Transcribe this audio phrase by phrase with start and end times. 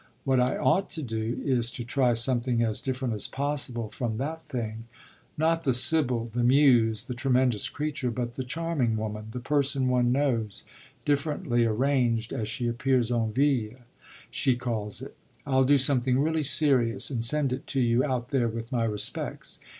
[0.23, 4.43] "What I ought to do is to try something as different as possible from that
[4.43, 4.85] thing;
[5.37, 10.11] not the sibyl, the muse, the tremendous creature, but the charming woman, the person one
[10.11, 10.63] knows,
[11.05, 13.77] differently arranged as she appears en ville,
[14.31, 15.15] she calls it.
[15.45, 19.59] I'll do something really serious and send it to you out there with my respects.